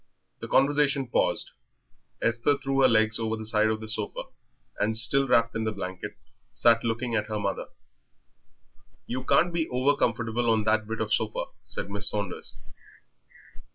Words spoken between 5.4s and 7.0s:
in the blanket, sat